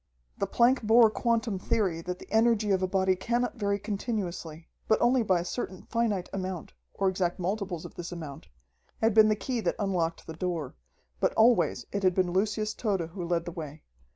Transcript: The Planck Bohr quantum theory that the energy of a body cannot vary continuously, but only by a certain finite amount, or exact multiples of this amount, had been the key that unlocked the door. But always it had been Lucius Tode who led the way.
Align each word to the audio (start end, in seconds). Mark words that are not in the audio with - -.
The 0.39 0.47
Planck 0.47 0.79
Bohr 0.81 1.13
quantum 1.13 1.59
theory 1.59 2.01
that 2.01 2.17
the 2.17 2.27
energy 2.31 2.71
of 2.71 2.81
a 2.81 2.87
body 2.87 3.15
cannot 3.15 3.53
vary 3.57 3.77
continuously, 3.77 4.67
but 4.87 4.99
only 4.99 5.21
by 5.21 5.41
a 5.41 5.45
certain 5.45 5.83
finite 5.83 6.27
amount, 6.33 6.73
or 6.95 7.07
exact 7.07 7.37
multiples 7.37 7.85
of 7.85 7.93
this 7.93 8.11
amount, 8.11 8.47
had 8.99 9.13
been 9.13 9.27
the 9.29 9.35
key 9.35 9.59
that 9.59 9.75
unlocked 9.77 10.25
the 10.25 10.33
door. 10.33 10.73
But 11.19 11.33
always 11.35 11.85
it 11.91 12.01
had 12.01 12.15
been 12.15 12.31
Lucius 12.33 12.73
Tode 12.73 13.09
who 13.11 13.23
led 13.27 13.45
the 13.45 13.51
way. 13.51 13.83